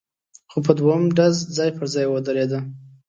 خو 0.51 0.57
په 0.65 0.71
دوهم 0.79 1.03
ډز 1.17 1.35
ځای 1.57 1.69
پر 1.77 1.85
ځای 1.93 2.05
ودرېده، 2.09 2.59